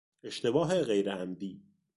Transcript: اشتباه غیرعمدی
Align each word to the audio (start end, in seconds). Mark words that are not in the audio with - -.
اشتباه 0.23 0.81
غیرعمدی 0.81 1.63